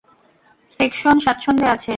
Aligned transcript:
Section 0.71 1.15
স্বাচ্ছন্দে 1.19 1.67
আছে। 1.67 1.89